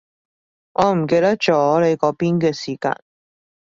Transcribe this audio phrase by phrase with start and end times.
[0.73, 3.03] 我唔記得咗你嗰邊嘅時間